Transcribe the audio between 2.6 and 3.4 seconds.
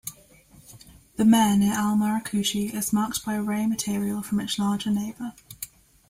is marked by